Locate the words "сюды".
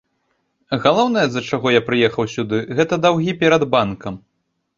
2.37-2.57